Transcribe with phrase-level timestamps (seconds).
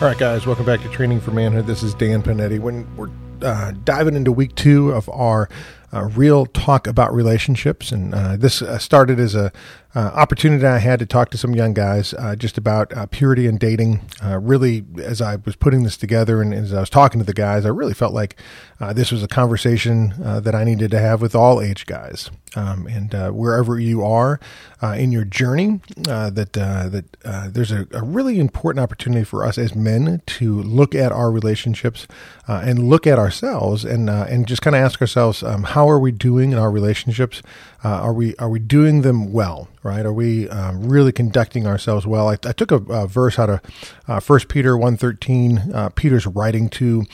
[0.00, 1.66] All right, guys, welcome back to Training for Manhood.
[1.66, 2.58] This is Dan Panetti.
[2.58, 3.10] When we're
[3.42, 5.50] uh, diving into week two of our
[5.92, 9.52] uh, real talk about relationships, and uh, this uh, started as a
[9.92, 13.46] uh, opportunity I had to talk to some young guys uh, just about uh, purity
[13.48, 14.00] and dating.
[14.24, 17.34] Uh, really, as I was putting this together and as I was talking to the
[17.34, 18.36] guys, I really felt like
[18.78, 22.30] uh, this was a conversation uh, that I needed to have with all age guys.
[22.56, 24.40] Um, and wherever you are
[24.82, 30.20] in your journey, that that there's a, a, really important opportunity for us as men
[30.26, 32.08] to look at our relationships
[32.48, 36.12] and look at ourselves and and just kind of ask ourselves, um, how are we
[36.12, 37.42] doing in our relationships?
[37.82, 39.68] are we are we doing them well?
[39.82, 40.04] right?
[40.04, 42.28] Are we um, really conducting ourselves well?
[42.28, 43.60] I, I took a, a, verse out of
[44.06, 45.72] uh, First Peter one thirteen.
[45.72, 47.04] Uh, Peter's writing to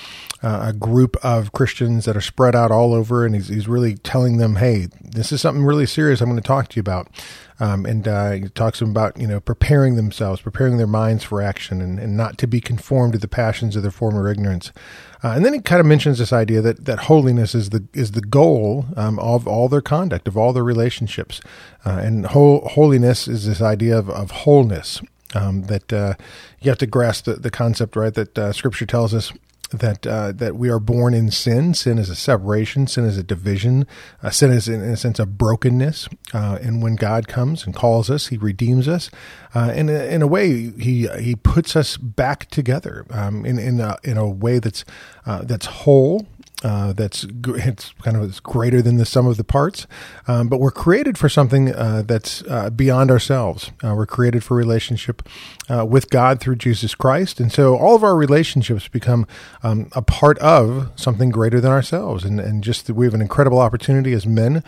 [0.42, 3.94] uh, a group of Christians that are spread out all over, and he's, he's really
[3.96, 6.20] telling them, "Hey, this is something really serious.
[6.20, 7.08] I'm going to talk to you about."
[7.58, 11.98] Um, and uh, talks about you know preparing themselves, preparing their minds for action, and,
[11.98, 14.72] and not to be conformed to the passions of their former ignorance.
[15.24, 18.12] Uh, and then he kind of mentions this idea that that holiness is the is
[18.12, 21.40] the goal um, of all their conduct, of all their relationships,
[21.84, 25.00] uh, and whole, holiness is this idea of, of wholeness.
[25.34, 26.14] Um, that uh,
[26.60, 28.14] you have to grasp the, the concept, right?
[28.14, 29.32] That uh, Scripture tells us
[29.70, 31.74] that uh, that we are born in sin.
[31.74, 32.86] Sin is a separation.
[32.86, 33.86] Sin is a division.
[34.22, 36.08] Uh, sin is, in, a sense, a brokenness.
[36.32, 39.10] Uh, and when God comes and calls us, He redeems us.
[39.54, 43.96] Uh, and in a way, He He puts us back together um, in in a,
[44.04, 44.84] in a way that's
[45.24, 46.26] uh, that's whole
[46.66, 49.86] uh, that's it's kind of it's greater than the sum of the parts.
[50.26, 53.70] Um, but we're created for something uh, that's uh, beyond ourselves.
[53.84, 55.22] Uh, we're created for relationship
[55.70, 59.28] uh, with God through Jesus Christ, and so all of our relationships become
[59.62, 62.24] um, a part of something greater than ourselves.
[62.24, 64.64] And and just we have an incredible opportunity as men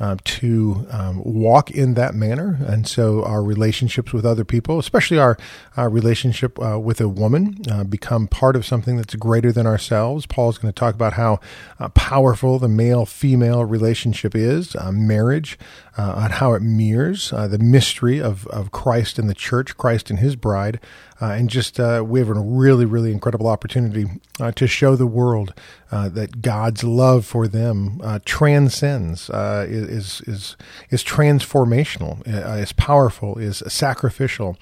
[0.00, 2.58] uh, to um, walk in that manner.
[2.66, 5.38] And so our relationships with other people, especially our,
[5.76, 10.26] our relationship uh, with a woman, uh, become part of something that's greater than ourselves.
[10.26, 11.40] Paul's going to talk about how
[11.78, 15.58] uh, powerful the male female relationship is, uh, marriage,
[15.96, 20.18] uh, on how it mirrors the mystery of, of Christ and the church, Christ and
[20.18, 20.78] his bride.
[21.20, 24.06] Uh, and just uh, we have a really, really incredible opportunity
[24.38, 25.54] uh, to show the world
[25.90, 30.56] uh, that God's love for them uh, transcends, uh, is is
[30.90, 32.26] is transformational,
[32.60, 34.58] is powerful, is sacrificial,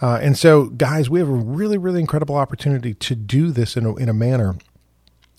[0.00, 3.94] and so, guys, we have a really, really incredible opportunity to do this in a,
[3.96, 4.56] in a manner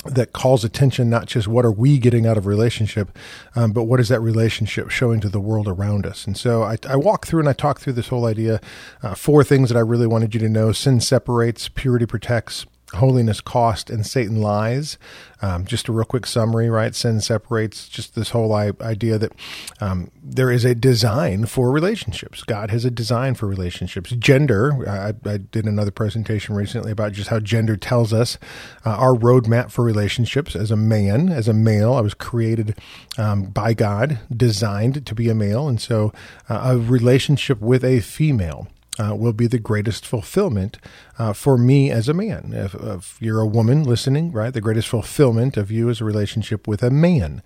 [0.06, 3.18] that calls attention not just what are we getting out of relationship
[3.56, 6.26] um, but what is that relationship showing to the world around us?
[6.26, 8.62] And so i, I walk through and i talk through this whole idea
[9.04, 10.72] uh, four things that i really wanted you to know.
[10.72, 14.98] Sin separates purity protects holiness cost and satan lies.
[15.42, 16.94] Um, just a real quick summary right?
[16.94, 19.32] Sin separates just this whole idea that
[19.80, 22.44] um, there is a design for relationships.
[22.44, 24.12] God has a design for relationships.
[24.12, 28.38] Gender i, I did another presentation recently about just how gender tells us
[28.86, 31.94] uh, our roadmap for relationships as a man as a male.
[31.94, 32.78] I was created
[33.18, 35.68] um, by god designed to be a male.
[35.68, 36.12] And so
[36.50, 38.68] uh, a relationship with a female
[39.00, 40.78] uh, will be the greatest fulfillment
[41.18, 42.52] uh, for me as a man.
[42.54, 46.68] If, if, you're a woman listening, right, the greatest fulfillment of you is a relationship
[46.68, 47.42] with a man.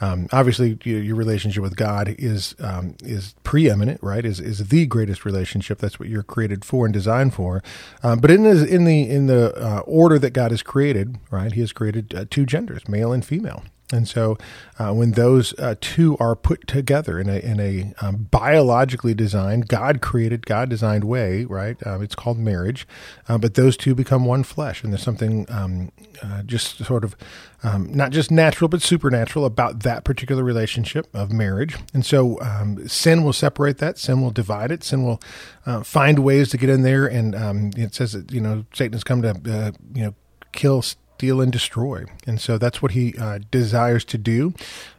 [0.00, 4.24] Um, obviously, your, relationship with God is um, is preeminent, right?
[4.24, 5.78] Is is the greatest relationship.
[5.78, 7.64] That's what you're created for and designed for.
[8.02, 11.50] Um, but in the in the in the uh, order that God has created, right,
[11.50, 13.64] He has created uh, two genders, male and female.
[13.92, 14.36] And so,
[14.78, 19.68] uh, when those uh, two are put together in a in a um, biologically designed,
[19.68, 21.76] God created, God designed way, right?
[21.86, 22.86] Um, it's called marriage,
[23.28, 25.90] uh, but those two become one flesh, and there's something um,
[26.22, 27.16] uh, just sort of
[27.62, 31.76] um, not just natural but supernatural about that particular relationship of marriage.
[31.94, 33.98] And so, um, sin will separate that.
[33.98, 34.84] Sin will divide it.
[34.84, 35.20] Sin will
[35.64, 37.06] uh, find ways to get in there.
[37.06, 40.14] And um, it says that you know Satan has come to uh, you know
[40.52, 40.82] kill
[41.18, 42.04] steal, and destroy.
[42.28, 44.54] And so that's what he uh, desires to do.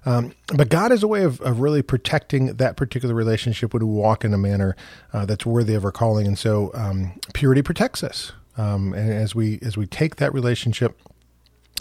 [0.06, 3.94] Um, but God has a way of, of really protecting that particular relationship when we
[3.94, 4.76] walk in a manner
[5.14, 6.28] uh, that's worthy of our calling.
[6.28, 8.34] And so um, purity protects us.
[8.58, 11.00] Um, and as we as we take that relationship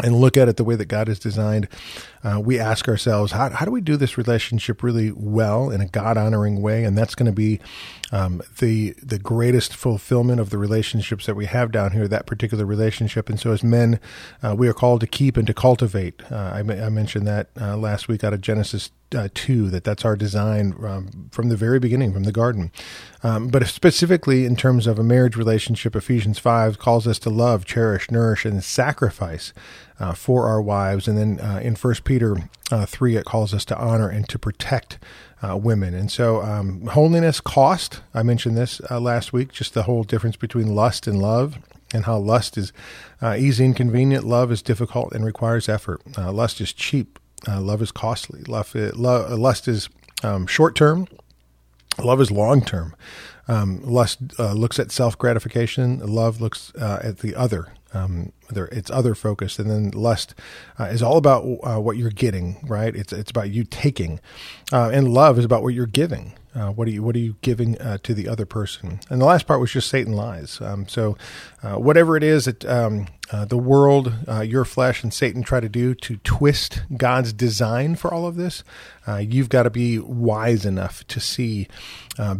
[0.04, 1.66] and look at it the way that God has designed,
[2.24, 5.86] uh, we ask ourselves, how, how do we do this relationship really well in a
[5.86, 6.84] God honoring way?
[6.84, 7.60] And that's going to be
[8.10, 12.64] um, the the greatest fulfillment of the relationships that we have down here, that particular
[12.64, 13.28] relationship.
[13.28, 14.00] And so, as men,
[14.42, 16.22] uh, we are called to keep and to cultivate.
[16.30, 20.04] Uh, I, I, mentioned that uh, last week out of Genesis uh, 2 that that's
[20.04, 22.70] our design um, from the very beginning from the garden
[23.22, 27.64] um, but specifically in terms of a marriage relationship ephesians 5 calls us to love
[27.64, 29.54] cherish nourish and sacrifice
[29.98, 32.36] uh, for our wives and then uh, in 1 peter
[32.70, 34.98] uh, 3 it calls us to honor and to protect
[35.42, 39.84] uh, women and so um, holiness cost i mentioned this uh, last week just the
[39.84, 41.58] whole difference between lust and love
[41.94, 42.72] and how lust is
[43.36, 47.92] easy and convenient love is difficult and requires effort lust is cheap uh, love is
[47.92, 48.42] costly.
[48.42, 49.88] Love lust is
[50.22, 51.06] um, short term.
[52.02, 52.94] Love is long term.
[53.46, 55.98] Um, lust uh, looks at self gratification.
[55.98, 57.68] Love looks uh, at the other.
[57.94, 60.34] Um, it's other focused, and then lust
[60.78, 62.58] uh, is all about uh, what you're getting.
[62.66, 62.94] Right?
[62.94, 64.20] It's it's about you taking,
[64.72, 66.34] uh, and love is about what you're giving.
[66.54, 69.00] Uh, what are you What are you giving uh, to the other person?
[69.10, 70.60] And the last part was just Satan lies.
[70.60, 71.16] Um, so,
[71.62, 75.60] uh, whatever it is that um, uh, the world, uh, your flesh, and Satan try
[75.60, 78.64] to do to twist God's design for all of this,
[79.06, 81.68] uh, you've got to be wise enough to see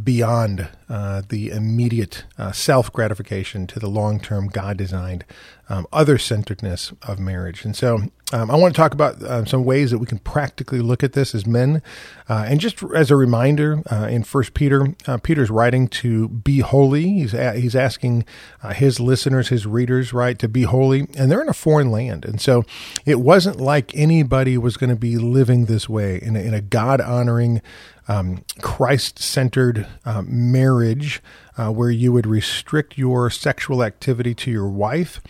[0.02, 5.25] beyond the immediate self gratification to the long term God designed
[5.69, 7.64] um, other centeredness of marriage.
[7.64, 7.99] And so
[8.32, 11.12] um, I want to talk about uh, some ways that we can practically look at
[11.12, 11.82] this as men.
[12.29, 16.61] Uh, and just as a reminder, uh, in First Peter, uh, Peter's writing to be
[16.61, 17.08] holy.
[17.08, 18.25] He's, a- he's asking
[18.62, 20.78] uh, his listeners, his readers, right, to be holy.
[20.87, 22.25] And they're in a foreign land.
[22.25, 22.65] And so
[23.05, 26.61] it wasn't like anybody was going to be living this way in a, in a
[26.61, 27.61] God honoring,
[28.09, 31.23] um, Christ centered uh, marriage
[31.57, 35.21] uh, where you would restrict your sexual activity to your wife.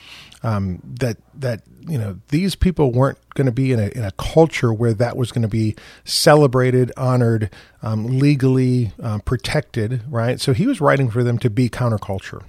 [0.45, 4.13] Um, that that you know these people weren't going to be in a in a
[4.13, 5.75] culture where that was going to be
[6.05, 7.51] celebrated, honored,
[7.83, 10.41] um, legally uh, protected, right?
[10.41, 12.45] So he was writing for them to be counterculture.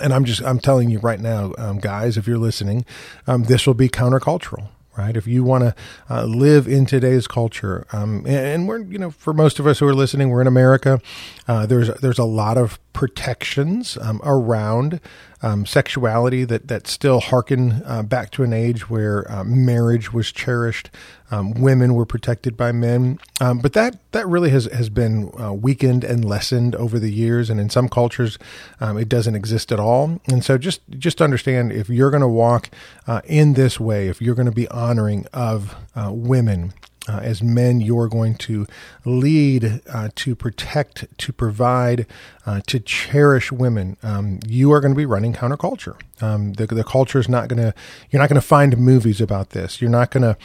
[0.00, 2.84] And I'm just I'm telling you right now, um, guys, if you're listening,
[3.26, 5.14] um, this will be countercultural, right?
[5.16, 5.74] If you want to
[6.08, 9.86] uh, live in today's culture, um, and, we're, you know, for most of us who
[9.86, 10.98] are listening, we're in America.
[11.46, 14.98] Uh, there's there's a lot of protections um, around
[15.42, 20.30] um, sexuality that that still harken uh, back to an age where uh, marriage was
[20.30, 20.90] cherished,
[21.30, 25.52] um, women were protected by men, um, but that that really has has been uh,
[25.52, 28.38] weakened and lessened over the years, and in some cultures,
[28.80, 30.20] um, it doesn't exist at all.
[30.28, 32.70] And so, just just understand if you're going to walk
[33.06, 36.72] uh, in this way, if you're going to be honoring of uh, women
[37.08, 38.66] uh, as men, you're going to
[39.04, 42.06] lead, uh, to protect, to provide,
[42.46, 43.96] uh, to cherish women.
[44.02, 46.00] Um, you are going to be running counterculture.
[46.20, 47.74] Um, the, the culture is not going to.
[48.10, 49.80] You're not going to find movies about this.
[49.80, 50.36] You're not going to.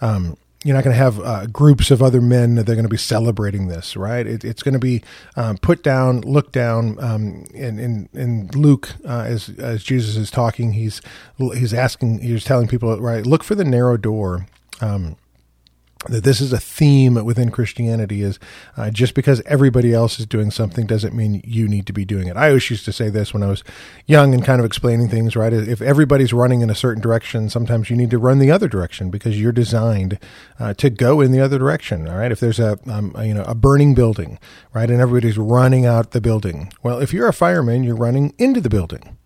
[0.00, 2.88] Um, you're not going to have uh, groups of other men that are going to
[2.88, 4.26] be celebrating this, right?
[4.26, 5.02] It, it's going to be
[5.36, 6.98] um, put down, looked down.
[6.98, 11.00] Um, in, in, in Luke, uh, as as Jesus is talking, he's
[11.38, 13.24] he's asking, he's telling people, right?
[13.24, 14.46] Look for the narrow door.
[14.80, 15.16] Um,
[16.08, 18.38] that this is a theme within Christianity is
[18.76, 22.28] uh, just because everybody else is doing something doesn't mean you need to be doing
[22.28, 22.36] it.
[22.36, 23.64] I always used to say this when I was
[24.06, 25.52] young and kind of explaining things, right?
[25.52, 29.10] If everybody's running in a certain direction, sometimes you need to run the other direction
[29.10, 30.18] because you're designed
[30.58, 32.08] uh, to go in the other direction.
[32.08, 32.32] All right.
[32.32, 34.38] If there's a, um, a, you know, a burning building,
[34.74, 36.72] right, and everybody's running out the building.
[36.82, 39.16] Well, if you're a fireman, you're running into the building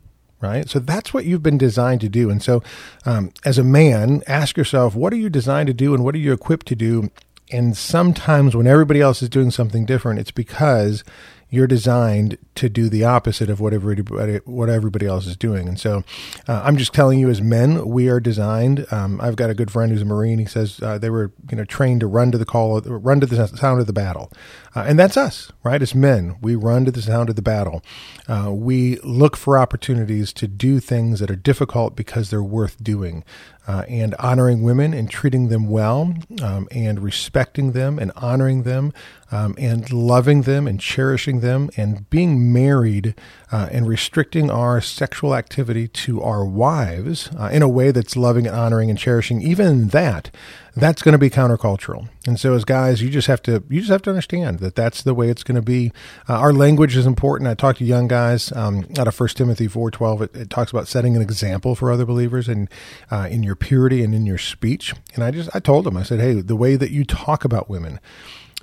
[0.40, 0.68] right?
[0.68, 2.30] So that's what you've been designed to do.
[2.30, 2.62] And so,
[3.04, 6.18] um, as a man, ask yourself, what are you designed to do and what are
[6.18, 7.10] you equipped to do?
[7.52, 11.04] And sometimes when everybody else is doing something different, it's because
[11.50, 15.68] you're designed to do the opposite of what everybody, what everybody else is doing.
[15.68, 16.04] And so
[16.48, 18.86] uh, I'm just telling you, as men, we are designed.
[18.92, 20.38] Um, I've got a good friend who's a Marine.
[20.38, 23.26] He says uh, they were you know trained to run to the call, run to
[23.26, 24.30] the sound of the battle.
[24.74, 25.82] Uh, and that's us, right?
[25.82, 27.82] As men, we run to the sound of the battle.
[28.28, 33.24] Uh, we look for opportunities to do things that are difficult because they're worth doing.
[33.70, 36.12] Uh, and honoring women and treating them well
[36.42, 38.92] um, and respecting them and honoring them
[39.30, 43.14] um, and loving them and cherishing them and being married
[43.52, 48.44] uh, and restricting our sexual activity to our wives uh, in a way that's loving
[48.44, 50.32] and honoring and cherishing even that
[50.76, 52.08] that's going to be countercultural.
[52.26, 55.02] And so, as guys, you just have to you just have to understand that that's
[55.02, 55.92] the way it's going to be.
[56.28, 57.48] Uh, our language is important.
[57.48, 60.22] I talk to young guys um, out of First Timothy four twelve.
[60.22, 62.68] It, it, talks about setting an example for other believers and
[63.10, 64.94] uh, in your purity and in your speech.
[65.14, 67.68] And I just I told them I said, hey, the way that you talk about
[67.70, 68.00] women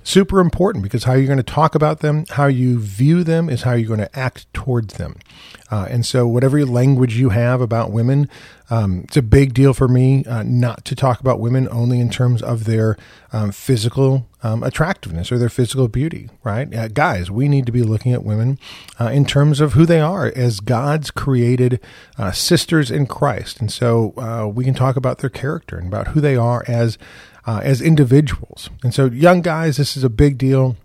[0.08, 3.62] super important because how you're going to talk about them, how you view them, is
[3.62, 5.16] how you're going to act towards them.
[5.70, 8.28] Uh, and so, whatever language you have about women,
[8.70, 12.08] um, it's a big deal for me uh, not to talk about women only in
[12.08, 12.96] terms of their
[13.32, 16.74] um, physical um, attractiveness or their physical beauty, right?
[16.74, 18.58] Uh, guys, we need to be looking at women
[18.98, 21.80] uh, in terms of who they are as God's created
[22.16, 23.60] uh, sisters in Christ.
[23.60, 26.96] And so uh, we can talk about their character and about who they are as,
[27.48, 28.68] uh, as individuals.
[28.82, 30.76] And so, young guys, this is a big deal.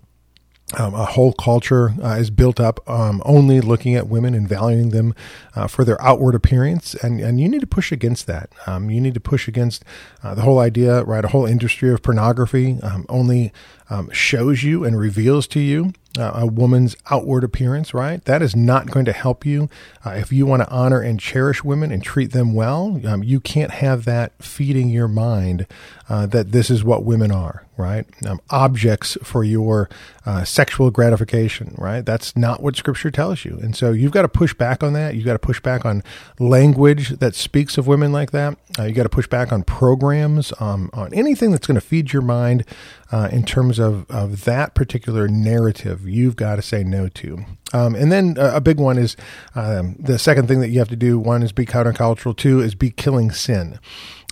[0.78, 4.90] Um, a whole culture uh, is built up um, only looking at women and valuing
[4.90, 5.14] them
[5.58, 8.50] uh, for their outward appearance, and and you need to push against that.
[8.66, 9.84] Um, you need to push against
[10.24, 11.26] uh, the whole idea, right?
[11.26, 13.52] A whole industry of pornography um, only
[13.90, 18.24] um, shows you and reveals to you uh, a woman's outward appearance, right?
[18.26, 19.70] That is not going to help you.
[20.06, 23.40] Uh, if you want to honor and cherish women and treat them well, um, you
[23.40, 25.66] can't have that feeding your mind
[26.10, 28.06] uh, that this is what women are, right?
[28.26, 29.90] Um, objects for your
[30.26, 32.06] uh, sexual gratification, right?
[32.06, 33.60] That's not what Scripture tells you.
[33.62, 35.16] And so you've got to push back on that.
[35.16, 36.04] You've got to push back on
[36.40, 38.58] language that speaks of women like that.
[38.78, 42.14] Uh, you got to push back on programs, um, on anything that's going to feed
[42.14, 42.66] your mind
[43.12, 47.46] uh, in terms of, of that particular narrative, you've got to say no to.
[47.74, 49.18] Um, and then uh, a big one is
[49.56, 51.20] um, the second thing that you have to do.
[51.20, 52.38] One is be countercultural.
[52.38, 53.80] Two is be killing sin.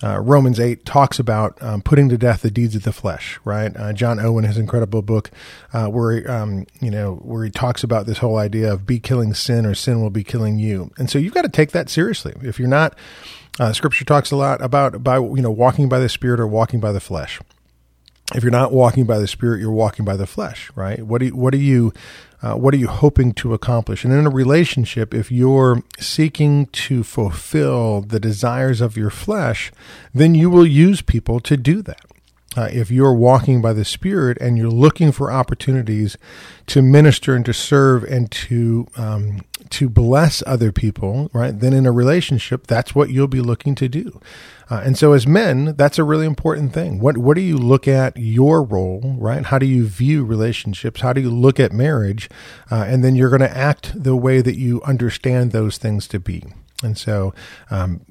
[0.03, 3.75] Uh, Romans 8 talks about um, putting to death the deeds of the flesh, right?
[3.75, 5.31] Uh, John Owen, his incredible book,
[5.73, 9.33] uh, where, um, you know, where he talks about this whole idea of be killing
[9.33, 10.91] sin or sin will be killing you.
[10.97, 12.33] And so you've got to take that seriously.
[12.41, 12.95] If you're not,
[13.59, 16.79] uh, scripture talks a lot about, by, you know, walking by the spirit or walking
[16.79, 17.39] by the flesh
[18.35, 21.05] if you're not walking by the spirit you're walking by the flesh right?
[21.05, 21.93] What do you, what are you
[22.43, 24.03] uh, what are you hoping to accomplish?
[24.03, 29.71] And in a relationship if you're seeking to fulfill the desires of your flesh
[30.13, 32.10] then you will use people to do that
[32.57, 36.17] uh, if you're walking by the Spirit and you're looking for opportunities
[36.67, 41.57] to minister and to serve and to um, to bless other people, right?
[41.57, 44.19] Then in a relationship, that's what you'll be looking to do.
[44.69, 46.99] Uh, and so, as men, that's a really important thing.
[46.99, 49.45] What what do you look at your role, right?
[49.45, 51.01] How do you view relationships?
[51.01, 52.29] How do you look at marriage?
[52.69, 56.19] Uh, and then you're going to act the way that you understand those things to
[56.19, 56.43] be.
[56.83, 57.33] And so,
[57.69, 58.01] um,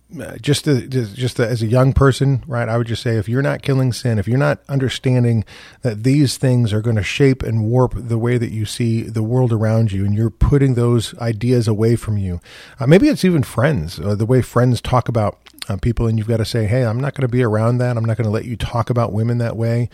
[0.41, 2.69] just to, just to, as a young person, right?
[2.69, 5.45] I would just say if you're not killing sin, if you're not understanding
[5.83, 9.23] that these things are going to shape and warp the way that you see the
[9.23, 12.41] world around you, and you're putting those ideas away from you,
[12.79, 15.39] uh, maybe it's even friends, uh, the way friends talk about
[15.69, 17.97] uh, people, and you've got to say, "Hey, I'm not going to be around that.
[17.97, 19.89] I'm not going to let you talk about women that way."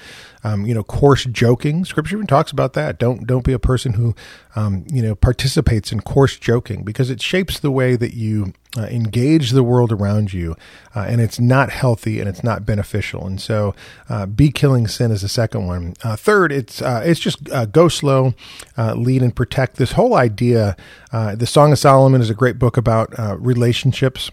[0.44, 1.84] Um, you know, coarse joking.
[1.84, 2.98] Scripture even talks about that.
[2.98, 4.14] Don't don't be a person who,
[4.54, 8.82] um, you know, participates in coarse joking because it shapes the way that you uh,
[8.82, 10.54] engage the world around you,
[10.94, 13.26] uh, and it's not healthy and it's not beneficial.
[13.26, 13.74] And so,
[14.08, 15.94] uh, be killing sin is the second one.
[16.04, 17.42] Uh, third, it's uh, it's just
[17.72, 18.34] go slow,
[18.76, 19.76] lead and protect.
[19.76, 20.76] This whole idea,
[21.10, 24.30] the Song of Solomon is a great book about relationships.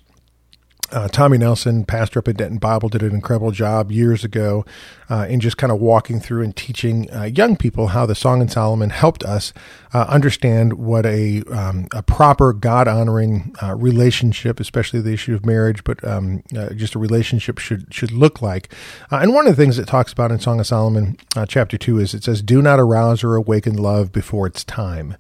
[0.92, 4.63] Uh, Tommy Nelson, pastor up at Denton Bible, did an incredible job years ago
[5.10, 8.42] uh, in just kind of walking through and teaching uh, young people how the Song
[8.42, 9.54] of Solomon helped us
[9.94, 15.46] uh, understand what a um, a proper God honoring uh, relationship, especially the issue of
[15.46, 18.72] marriage, but um, uh, just a relationship should should look like.
[19.10, 22.13] and one of the things it talks about in Song of Solomon, chapter two, is
[22.13, 25.16] it says, "Do not arouse or awaken love before its time."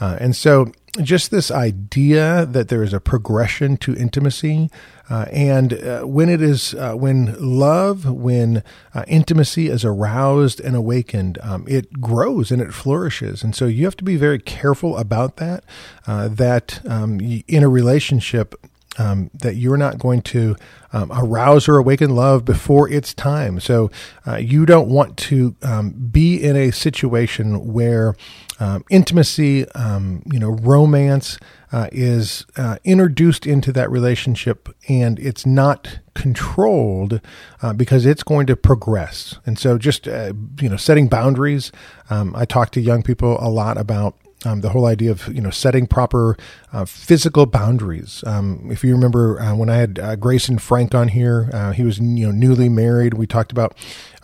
[0.00, 0.72] And so
[1.02, 4.70] just this idea that there is a progression to intimacy,
[5.10, 8.62] uh, and uh, when it is uh, when love, when
[8.94, 13.42] uh, intimacy is aroused and awakened, um, it grows and it flourishes.
[13.42, 15.64] And so you have to be very careful about that.
[16.06, 18.54] Uh, that um, in a relationship,
[18.98, 20.56] um, that you're not going to
[20.92, 23.58] um, arouse or awaken love before it's time.
[23.60, 23.90] So
[24.26, 28.14] uh, you don't want to um, be in a situation where
[28.60, 31.38] um, intimacy, um, you know, romance
[31.72, 37.20] uh, is uh, introduced into that relationship and it's not controlled
[37.62, 39.40] uh, because it's going to progress.
[39.44, 41.72] And so just, uh, you know, setting boundaries.
[42.10, 45.40] Um, I talk to young people a lot about um, the whole idea of you
[45.40, 46.36] know setting proper
[46.72, 48.24] uh, physical boundaries.
[48.26, 51.82] Um, if you remember uh, when I had uh, Grayson Frank on here, uh, he
[51.82, 53.14] was you know newly married.
[53.14, 53.76] We talked about.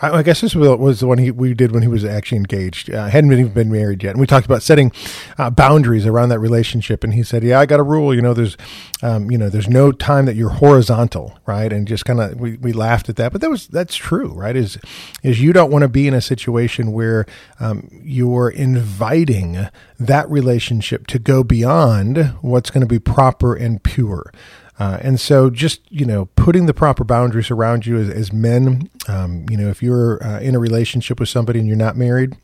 [0.02, 2.90] I, I guess this was the one he, we did when he was actually engaged.
[2.90, 4.92] Uh, hadn't even been married yet, and we talked about setting
[5.38, 7.04] uh, boundaries around that relationship.
[7.04, 8.14] And he said, "Yeah, I got a rule.
[8.14, 8.56] You know, there's
[9.02, 12.56] um, you know there's no time that you're horizontal, right?" And just kind of we,
[12.56, 14.56] we laughed at that, but that was that's true, right?
[14.56, 14.78] Is
[15.22, 17.26] is you don't want to be in a situation where
[17.60, 19.68] um, you're inviting
[20.10, 24.32] that relationship to go beyond what's going to be proper and pure.
[24.76, 28.90] Uh, and so, just you know, putting the proper boundaries around you as, as men.
[29.06, 32.36] Um, you know, if you're uh, in a relationship with somebody and you're not married,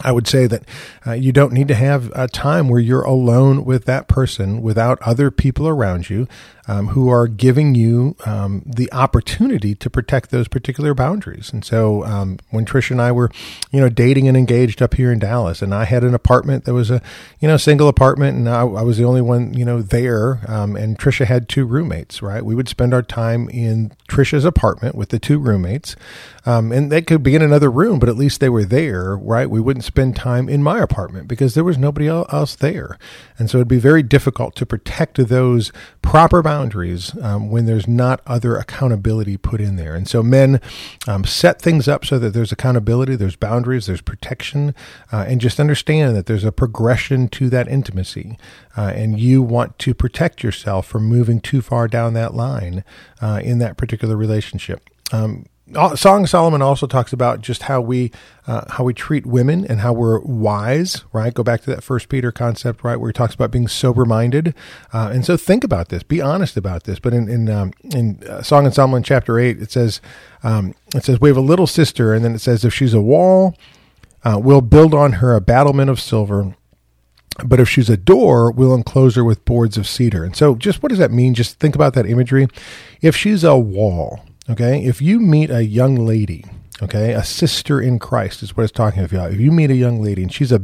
[0.00, 0.64] I would say that
[1.06, 5.00] uh, you don't need to have a time where you're alone with that person without
[5.02, 6.26] other people around you
[6.68, 11.52] um, who are giving you um, the opportunity to protect those particular boundaries.
[11.52, 13.30] And so um, when Trisha and I were,
[13.72, 16.74] you know, dating and engaged up here in Dallas, and I had an apartment that
[16.74, 17.02] was a,
[17.40, 20.40] you know, single apartment, and I, I was the only one, you know, there.
[20.46, 22.44] Um, and Trisha had two roommates, right?
[22.44, 25.96] We would spend our time in Trisha's apartment with the two roommates,
[26.46, 29.50] um, and they could be in another room, but at least they were there, right?
[29.50, 32.98] We wouldn't spend time in my apartment because there was nobody else there,
[33.38, 35.72] and so it'd be very difficult to protect those
[36.02, 39.94] proper boundaries um, when there's not other accountability put in there.
[39.94, 40.60] And so men
[41.06, 44.74] um, set things up so that there's accountability, there's boundaries, there's protection,
[45.12, 48.38] uh, and just understand that there's a progression to that intimacy.
[48.76, 52.84] Uh, and you want to protect yourself from moving too far down that line
[53.20, 54.88] uh, in that particular relationship.
[55.12, 55.46] Um,
[55.94, 58.10] Song of Solomon also talks about just how we
[58.46, 61.32] uh, how we treat women and how we're wise, right?
[61.32, 64.54] Go back to that First Peter concept, right, where he talks about being sober minded,
[64.92, 66.98] uh, and so think about this, be honest about this.
[66.98, 70.00] But in in um, in uh, Song Solomon chapter eight, it says
[70.42, 73.00] um, it says we have a little sister, and then it says if she's a
[73.00, 73.56] wall,
[74.24, 76.56] uh, we'll build on her a battlement of silver.
[77.42, 80.22] But if she's a door, we'll enclose her with boards of cedar.
[80.22, 81.32] And so, just what does that mean?
[81.32, 82.46] Just think about that imagery.
[83.00, 84.84] If she's a wall, Okay.
[84.84, 86.44] If you meet a young lady,
[86.82, 89.32] okay, a sister in Christ is what it's talking about.
[89.32, 90.62] If you meet a young lady and she's a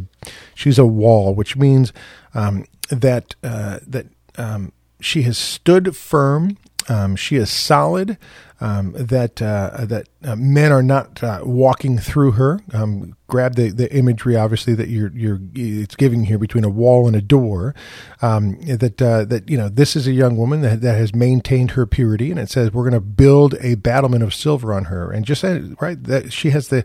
[0.54, 1.92] she's a wall, which means
[2.35, 4.06] um, that uh, that
[4.37, 6.56] um, she has stood firm
[6.88, 8.18] um, she is solid.
[8.61, 12.59] Um, that uh, that uh, men are not uh, walking through her.
[12.73, 17.07] Um, grab the, the imagery, obviously that you're you're it's giving here between a wall
[17.07, 17.76] and a door.
[18.21, 21.73] Um, that uh, that you know this is a young woman that that has maintained
[21.73, 25.12] her purity, and it says we're going to build a battlement of silver on her,
[25.12, 25.45] and just
[25.80, 26.85] right that she has the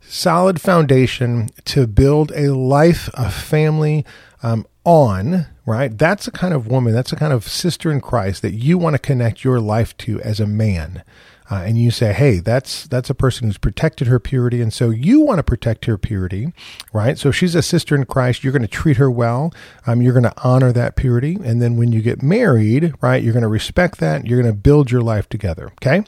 [0.00, 4.06] solid foundation to build a life, a family
[4.42, 5.96] um, on right?
[5.96, 8.94] That's the kind of woman, that's the kind of sister in Christ that you want
[8.94, 11.04] to connect your life to as a man.
[11.48, 14.90] Uh, and you say, "Hey, that's that's a person who's protected her purity, and so
[14.90, 16.52] you want to protect her purity,
[16.92, 17.18] right?
[17.18, 19.52] So if she's a sister in Christ, you're going to treat her well.
[19.84, 23.32] Um, you're going to honor that purity, and then when you get married, right, you're
[23.32, 24.28] going to respect that.
[24.28, 25.72] You're going to build your life together.
[25.82, 26.04] Okay,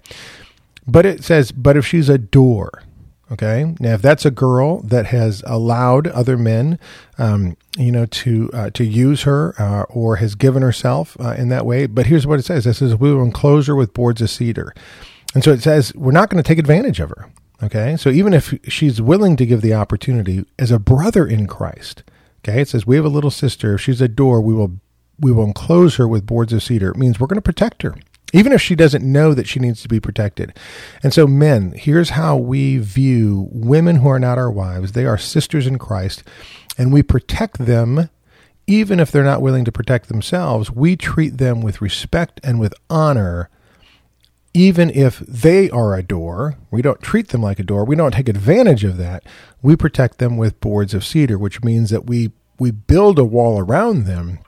[0.86, 2.84] but it says, but if she's a door,
[3.32, 3.74] Okay.
[3.80, 6.78] Now, if that's a girl that has allowed other men,
[7.16, 11.48] um, you know, to uh, to use her uh, or has given herself uh, in
[11.48, 14.20] that way, but here's what it says: it says we will enclose her with boards
[14.20, 14.74] of cedar,
[15.34, 17.30] and so it says we're not going to take advantage of her.
[17.62, 17.96] Okay.
[17.96, 22.02] So even if she's willing to give the opportunity as a brother in Christ,
[22.44, 23.74] okay, it says we have a little sister.
[23.74, 24.72] If she's a door, we will
[25.18, 26.90] we will enclose her with boards of cedar.
[26.90, 27.94] It means we're going to protect her
[28.32, 30.56] even if she doesn't know that she needs to be protected.
[31.02, 35.18] And so, men, here's how we view women who are not our wives they are
[35.18, 36.22] sisters in Christ,
[36.76, 38.08] and we protect them.
[38.68, 42.72] Even if they're not willing to protect themselves, we treat them with respect and with
[42.88, 43.50] honor
[44.54, 47.84] even if they are a door, we don't treat them like a door.
[47.84, 49.24] We don't take advantage of that.
[49.62, 53.58] We protect them with boards of cedar, which means that we we build a wall
[53.58, 54.38] around them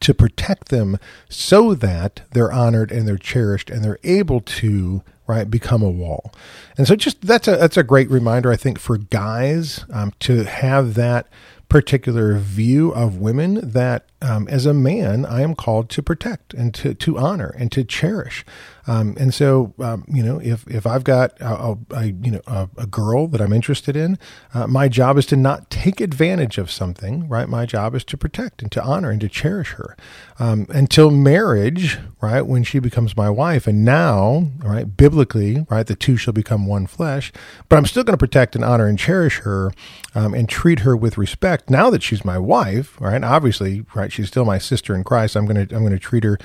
[0.00, 5.50] to protect them so that they're honored and they're cherished and they're able to right
[5.50, 6.32] become a wall
[6.78, 10.44] and so just that's a that's a great reminder i think for guys um, to
[10.44, 11.26] have that
[11.68, 16.72] particular view of women that um, as a man I am called to protect and
[16.74, 18.44] to, to honor and to cherish.
[18.86, 22.68] Um, and so, um, you know, if, if I've got a, a you know, a,
[22.76, 24.16] a, girl that I'm interested in,
[24.54, 27.48] uh, my job is to not take advantage of something, right?
[27.48, 29.96] My job is to protect and to honor and to cherish her
[30.38, 32.42] um, until marriage, right?
[32.42, 33.66] When she becomes my wife.
[33.66, 37.32] And now, right, biblically, right, the two shall become one flesh,
[37.68, 39.72] but I'm still going to protect and honor and cherish her
[40.14, 43.22] um, and treat her with respect now that she's my wife, right?
[43.22, 45.36] Obviously, right, she's still my sister in Christ.
[45.36, 46.38] I'm going to, I'm going to treat her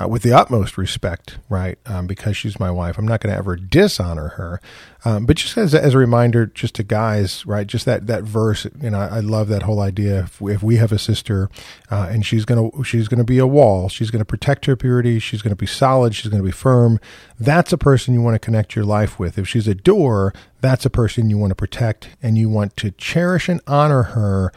[0.00, 1.78] uh, with the utmost respect, right?
[1.86, 2.98] Um, because she's my wife.
[2.98, 4.60] I'm not going to ever dishonor her.
[5.04, 7.66] Um, but just as, as a reminder, just to guys, right?
[7.66, 10.20] Just that, that verse, you know, I, I love that whole idea.
[10.20, 11.48] If we, if we have a sister,
[11.90, 14.66] uh, and she's going to, she's going to be a wall, she's going to protect
[14.66, 16.98] her purity, she's going to be solid, she's going to be firm.
[17.38, 19.38] That's a person you want to connect your life with.
[19.38, 22.90] If she's a door, that's a person you want to protect and you want to
[22.92, 24.52] cherish and honor her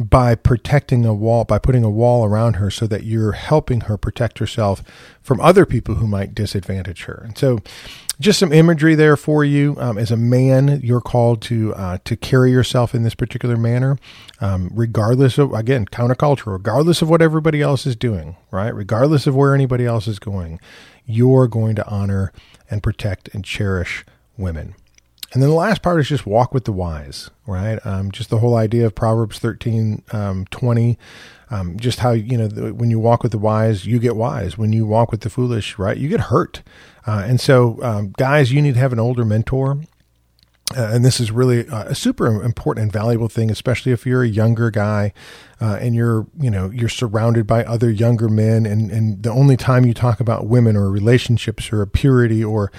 [0.00, 3.96] by protecting a wall, by putting a wall around her so that you're helping her
[3.96, 4.82] protect herself
[5.20, 7.22] from other people who might disadvantage her.
[7.24, 7.58] And so,
[8.20, 9.76] just some imagery there for you.
[9.78, 13.96] Um, as a man, you're called to uh, to carry yourself in this particular manner,
[14.40, 18.74] um, regardless of again counterculture, regardless of what everybody else is doing, right?
[18.74, 20.58] Regardless of where anybody else is going,
[21.06, 22.32] you're going to honor
[22.70, 24.04] and protect and cherish
[24.36, 24.74] women.
[25.32, 27.84] And then the last part is just walk with the wise, right?
[27.84, 30.98] Um, just the whole idea of Proverbs 13, um, 20,
[31.50, 34.56] um, just how, you know, the, when you walk with the wise, you get wise.
[34.56, 36.62] When you walk with the foolish, right, you get hurt.
[37.06, 39.80] Uh, and so, um, guys, you need to have an older mentor.
[40.76, 44.28] Uh, and this is really a super important and valuable thing, especially if you're a
[44.28, 45.14] younger guy
[45.62, 49.56] uh, and you're, you know, you're surrounded by other younger men, and and the only
[49.56, 52.70] time you talk about women or relationships or purity or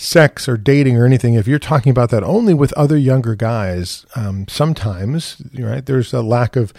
[0.00, 4.06] sex or dating or anything, if you're talking about that only with other younger guys,
[4.16, 6.72] um, sometimes right there's a lack of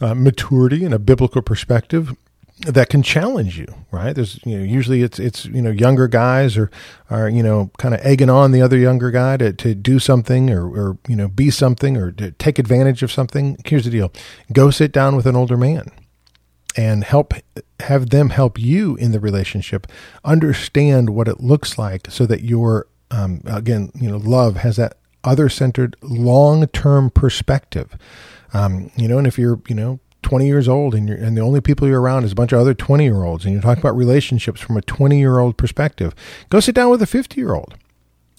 [0.00, 2.14] uh, maturity and a biblical perspective
[2.66, 4.14] that can challenge you, right?
[4.14, 6.70] There's you know usually it's it's you know younger guys or
[7.08, 10.50] are you know kind of egging on the other younger guy to, to do something
[10.50, 13.56] or or you know be something or to take advantage of something.
[13.64, 14.12] Here's the deal:
[14.52, 15.90] go sit down with an older man
[16.76, 17.34] and help
[17.80, 19.86] have them help you in the relationship
[20.24, 24.96] understand what it looks like, so that your um, again you know love has that
[25.24, 27.96] other centered long term perspective.
[28.54, 31.60] Um, you know, and if you're you know 20 years old and and the only
[31.60, 33.96] people you're around is a bunch of other 20 year olds and you're talking about
[33.96, 36.14] relationships from a 20 year old perspective
[36.50, 37.76] go sit down with a 50 year old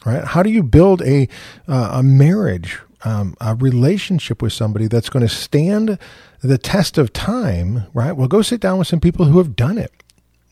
[0.05, 1.27] right how do you build a
[1.67, 5.97] uh, a marriage um, a relationship with somebody that's going to stand
[6.41, 8.13] the test of time right?
[8.13, 9.91] Well go sit down with some people who have done it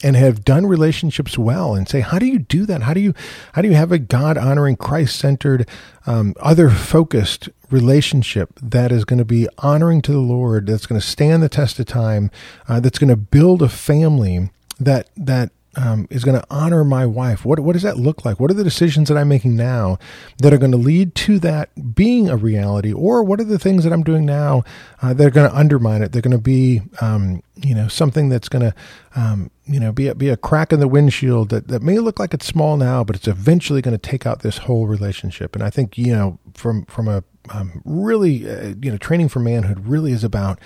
[0.03, 2.83] and have done relationships well and say how do you do that?
[2.83, 3.13] How do you
[3.53, 5.67] how do you have a god honoring christ centered
[6.05, 10.99] um, other focused relationship that is going to be honoring to the lord that's going
[10.99, 12.31] to stand the test of time
[12.69, 17.05] uh, that's going to build a family that that um, is going to honor my
[17.05, 17.45] wife?
[17.45, 18.39] What what does that look like?
[18.39, 19.99] What are the decisions that I'm making now
[20.39, 23.83] that are going to lead to that being a reality, or what are the things
[23.83, 24.63] that I'm doing now
[25.01, 26.11] uh, that are going to undermine it?
[26.11, 28.75] They're going to be um, you know something that's going to
[29.15, 32.19] um, you know be a, be a crack in the windshield that, that may look
[32.19, 35.55] like it's small now, but it's eventually going to take out this whole relationship.
[35.55, 39.39] And I think you know from from a um, really uh, you know training for
[39.39, 40.59] manhood really is about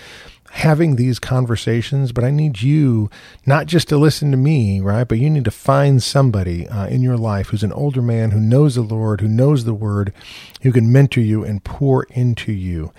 [0.52, 3.10] having these conversations, but I need you
[3.46, 5.08] not just to listen to me, right?
[5.08, 8.40] But you need to find somebody uh, in your life who's an older man who
[8.40, 10.14] knows the Lord, who knows the Word,
[10.62, 12.92] who can mentor you and pour into you.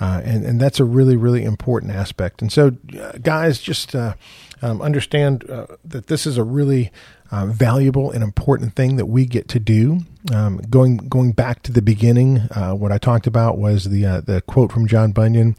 [0.00, 2.40] Uh, and, and that's a really, really important aspect.
[2.40, 4.14] And so, uh, guys, just uh,
[4.62, 6.90] um, understand uh, that this is a really
[7.30, 10.00] uh, valuable and important thing that we get to do.
[10.34, 14.42] Um, going going back to the beginning, uh, what I talked about was the the
[14.46, 15.54] quote from John Bunyan: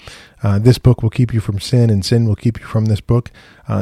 [0.59, 3.31] "This book will keep you from sin, and sin will keep you from this book."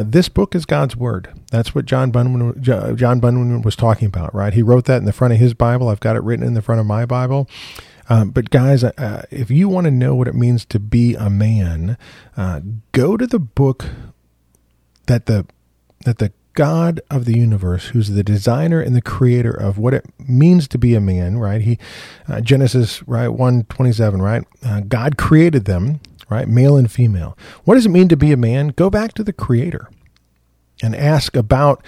[0.03, 1.29] This book is God's word.
[1.51, 4.53] That's what John Bunyan John Bunyan was talking about, right?
[4.53, 5.89] He wrote that in the front of his Bible.
[5.89, 7.49] I've got it written in the front of my Bible.
[8.09, 11.29] Um, but guys, uh, if you want to know what it means to be a
[11.29, 11.97] man,
[12.91, 13.85] go to the book
[15.07, 15.45] that the
[16.05, 20.05] that the God of the universe, who's the designer and the creator of what it
[20.19, 21.61] means to be a man, right?
[21.61, 21.79] He,
[22.27, 24.43] uh, Genesis, right, 127, right?
[24.63, 26.49] Uh, God created them, right?
[26.49, 27.37] Male and female.
[27.63, 28.69] What does it mean to be a man?
[28.69, 29.89] Go back to the creator
[30.83, 31.83] and ask about,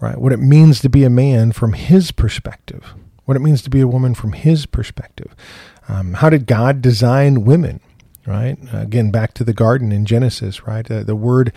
[0.00, 3.70] right, what it means to be a man from his perspective, what it means to
[3.70, 5.34] be a woman from his perspective.
[5.88, 7.80] Um, how did God design women?
[8.26, 8.56] right?
[8.72, 10.88] Again, back to the garden in Genesis, right?
[10.90, 11.52] Uh, the word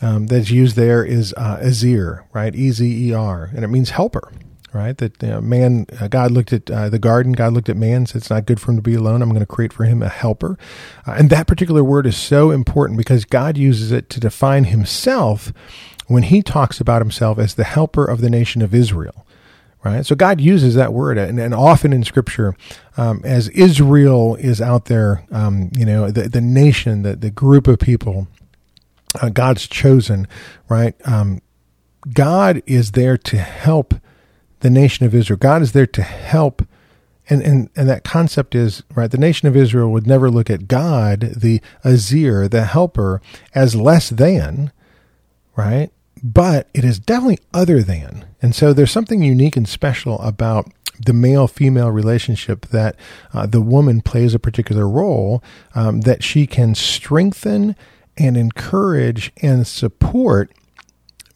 [0.00, 2.54] um, that's used there is uh, Ezer, right?
[2.54, 4.32] E Z E R, and it means helper,
[4.72, 4.96] right?
[4.98, 8.18] That uh, man, uh, God looked at uh, the garden, God looked at man, said
[8.18, 9.22] it's not good for him to be alone.
[9.22, 10.58] I'm going to create for him a helper.
[11.06, 15.52] Uh, and that particular word is so important because God uses it to define himself
[16.06, 19.26] when he talks about himself as the helper of the nation of Israel
[19.84, 20.06] right?
[20.06, 22.54] So God uses that word, and, and often in Scripture,
[22.96, 27.66] um, as Israel is out there, um, you know, the, the nation, the, the group
[27.66, 28.28] of people,
[29.20, 30.28] uh, God's chosen,
[30.68, 30.94] right?
[31.06, 31.42] Um,
[32.12, 33.94] God is there to help
[34.60, 35.38] the nation of Israel.
[35.38, 36.66] God is there to help.
[37.28, 40.68] And, and, and that concept is, right, the nation of Israel would never look at
[40.68, 43.20] God, the Ezer, the helper,
[43.54, 44.72] as less than,
[45.56, 45.90] right?
[46.22, 48.24] But it is definitely other than.
[48.40, 50.70] And so there's something unique and special about
[51.04, 52.96] the male female relationship that
[53.32, 55.42] uh, the woman plays a particular role
[55.74, 57.74] um, that she can strengthen
[58.16, 60.52] and encourage and support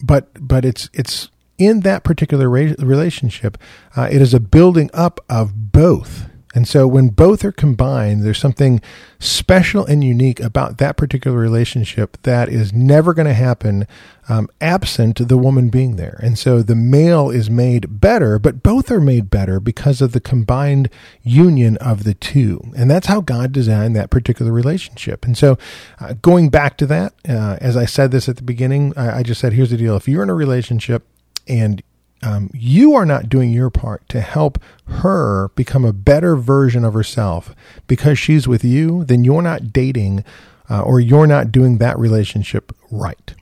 [0.02, 3.56] but but it's it's in that particular relationship
[3.96, 8.38] uh, it is a building up of both and so when both are combined, there's
[8.38, 8.80] something
[9.18, 13.86] special and unique about that particular relationship that is never going to happen
[14.30, 16.18] um, absent the woman being there.
[16.22, 20.20] And so the male is made better, but both are made better because of the
[20.20, 20.88] combined
[21.22, 22.72] union of the two.
[22.74, 25.26] And that's how God designed that particular relationship.
[25.26, 25.58] And so
[26.00, 29.22] uh, going back to that, uh, as I said this at the beginning, I, I
[29.22, 29.94] just said, here's the deal.
[29.94, 31.06] If you're in a relationship
[31.46, 31.82] and
[32.22, 36.94] um, you are not doing your part to help her become a better version of
[36.94, 37.54] herself
[37.86, 40.24] because she's with you, then you're not dating
[40.70, 43.34] uh, or you're not doing that relationship right.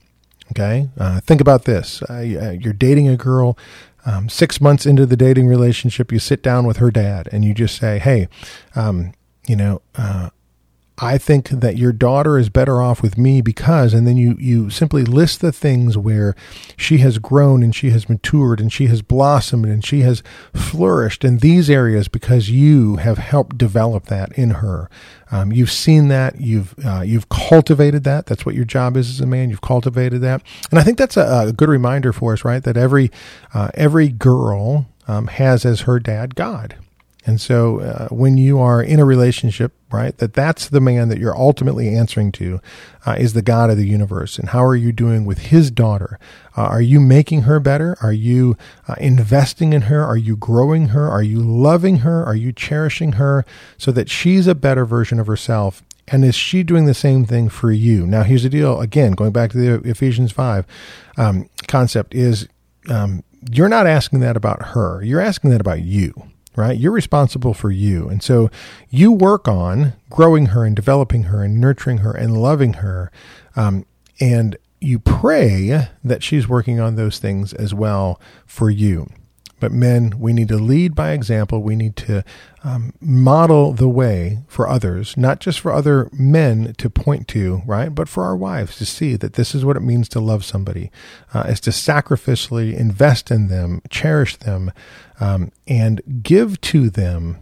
[0.51, 0.89] Okay?
[0.97, 3.57] Uh, think about this uh, uh you're dating a girl.
[4.07, 7.55] Um, six months into the dating relationship, you sit down with her dad and you
[7.55, 8.27] just say, Hey,
[8.75, 9.13] um,
[9.47, 10.29] you know, uh,
[10.97, 14.69] I think that your daughter is better off with me because, and then you, you
[14.69, 16.35] simply list the things where
[16.77, 21.25] she has grown and she has matured and she has blossomed and she has flourished
[21.25, 24.89] in these areas because you have helped develop that in her.
[25.31, 26.39] Um, you've seen that.
[26.39, 28.25] You've uh, you've cultivated that.
[28.27, 29.49] That's what your job is as a man.
[29.49, 32.63] You've cultivated that, and I think that's a, a good reminder for us, right?
[32.63, 33.11] That every
[33.53, 36.75] uh, every girl um, has as her dad God.
[37.25, 41.17] And so uh, when you are in a relationship, right, that that's the man that
[41.17, 42.61] you're ultimately answering to
[43.05, 44.37] uh, is the God of the universe.
[44.37, 46.19] And how are you doing with his daughter?
[46.55, 47.97] Uh, are you making her better?
[48.01, 48.57] Are you
[48.87, 50.03] uh, investing in her?
[50.05, 51.09] Are you growing her?
[51.09, 52.23] Are you loving her?
[52.23, 53.43] Are you cherishing her
[53.77, 55.81] so that she's a better version of herself?
[56.07, 58.05] And is she doing the same thing for you?
[58.05, 58.79] Now, here's the deal.
[58.79, 60.67] Again, going back to the Ephesians 5
[61.17, 62.47] um, concept is
[62.87, 65.01] um, you're not asking that about her.
[65.03, 66.13] You're asking that about you
[66.55, 66.77] right?
[66.77, 68.07] You're responsible for you.
[68.09, 68.49] And so
[68.89, 73.11] you work on growing her and developing her and nurturing her and loving her.
[73.55, 73.85] Um,
[74.19, 79.09] and you pray that she's working on those things as well for you.
[79.59, 81.61] But men, we need to lead by example.
[81.61, 82.23] We need to
[82.63, 87.93] um, model the way for others, not just for other men to point to, right?
[87.93, 90.91] But for our wives to see that this is what it means to love somebody,
[91.33, 94.71] uh, is to sacrificially invest in them, cherish them,
[95.19, 97.37] um, and give to them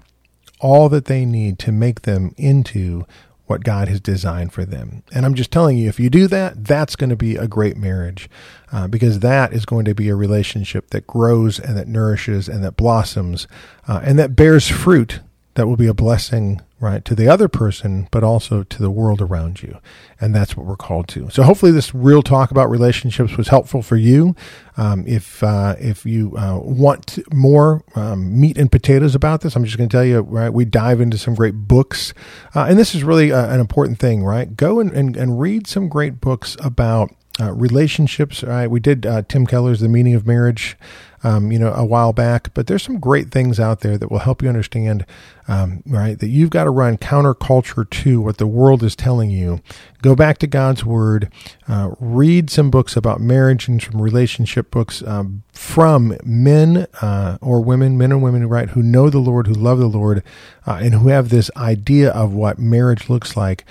[0.60, 3.06] all that they need to make them into
[3.46, 5.04] what God has designed for them.
[5.14, 7.78] And I'm just telling you, if you do that, that's going to be a great
[7.78, 8.30] marriage
[8.72, 12.64] uh, because that is going to be a relationship that grows and that nourishes and
[12.64, 13.48] that blossoms
[13.88, 15.20] uh, and that bears fruit
[15.56, 19.22] that will be a blessing right to the other person but also to the world
[19.22, 19.78] around you.
[20.20, 21.30] And that's what we're called to.
[21.30, 24.36] So hopefully this real talk about relationships was helpful for you.
[24.76, 29.64] Um, if uh, if you uh, want more um, meat and potatoes about this i'm
[29.64, 32.14] just going to tell you right we dive into some great books.
[32.56, 34.58] Uh, and this is really uh, an important thing right?
[34.58, 38.44] Go and, and, and read some great books about uh, relationships.
[38.44, 40.78] Right, we did uh, Tim Keller's The Meaning of Marriage,
[41.24, 42.54] um, you know, a while back.
[42.54, 45.06] But there's some great things out there that will help you understand,
[45.48, 49.62] um, right, that you've got to run counterculture to what the world is telling you.
[50.02, 51.32] Go back to God's Word,
[51.68, 57.62] uh, read some books about marriage and some relationship books um, from men uh, or
[57.62, 60.24] women, men and women, right, who know the Lord, who love the Lord,
[60.68, 63.66] uh, and who have this idea of what marriage looks like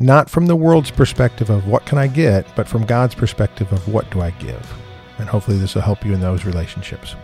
[0.00, 3.88] not from the world's perspective of what can I get, but from God's perspective of
[3.88, 4.87] what do I give.
[5.18, 7.16] And hopefully this will help you in those relationships.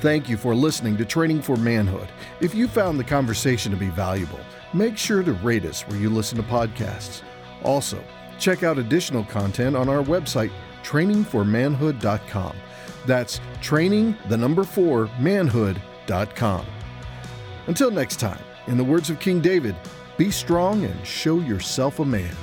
[0.00, 2.08] Thank you for listening to Training for Manhood.
[2.40, 4.40] If you found the conversation to be valuable,
[4.72, 7.22] make sure to rate us where you listen to podcasts.
[7.64, 8.02] Also,
[8.38, 10.52] check out additional content on our website,
[10.84, 12.56] trainingformanhood.com.
[13.06, 16.66] That's training, the number four, manhood.com.
[17.66, 19.74] Until next time, in the words of King David,
[20.16, 22.34] be strong and show yourself a man.